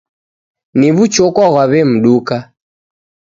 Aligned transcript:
Ni 0.77 0.89
w'uchokwa 0.95 1.45
ghwaw'emduka. 1.53 2.37